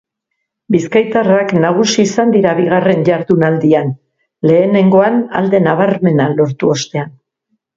Bizkaitarrak 0.75 1.51
nagusi 1.65 2.05
izan 2.09 2.33
dira 2.35 2.55
bigarren 2.61 3.05
jardunaldian, 3.09 3.93
lehenegoan 4.53 5.23
alde 5.43 5.63
nabarmena 5.69 6.31
lortu 6.41 6.73
ostean. 6.79 7.15